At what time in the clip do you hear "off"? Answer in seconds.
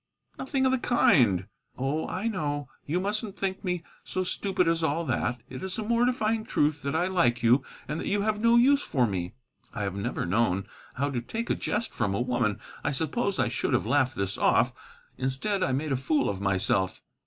14.39-14.73